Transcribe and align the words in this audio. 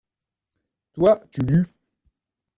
Toi, 0.93 1.19
tu 1.31 1.41
lus. 1.41 1.67